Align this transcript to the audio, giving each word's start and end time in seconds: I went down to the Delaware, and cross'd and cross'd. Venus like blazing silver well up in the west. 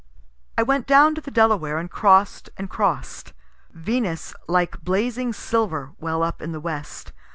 I 0.57 0.63
went 0.63 0.87
down 0.87 1.13
to 1.13 1.21
the 1.21 1.29
Delaware, 1.29 1.77
and 1.77 1.87
cross'd 1.87 2.49
and 2.57 2.71
cross'd. 2.71 3.33
Venus 3.71 4.33
like 4.47 4.81
blazing 4.83 5.31
silver 5.31 5.93
well 5.99 6.23
up 6.23 6.41
in 6.41 6.53
the 6.53 6.59
west. 6.59 7.13